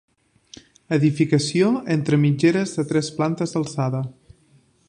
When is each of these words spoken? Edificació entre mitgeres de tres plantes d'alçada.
Edificació 0.97 1.69
entre 1.97 2.21
mitgeres 2.25 2.75
de 2.79 2.89
tres 2.93 3.15
plantes 3.19 3.55
d'alçada. 3.59 4.05